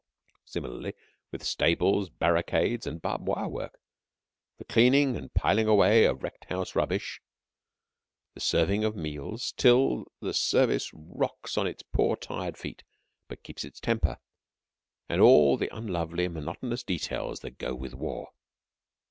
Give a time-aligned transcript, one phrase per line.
[0.45, 0.95] Similarly
[1.31, 3.77] with stables, barricades, and barbed wire work,
[4.57, 7.21] the clearing and piling away of wrecked house rubbish,
[8.33, 12.83] the serving of meals till the service rocks on its poor tired feet,
[13.27, 14.17] but keeps its temper;
[15.07, 18.29] and all the unlovely, monotonous details that go with war.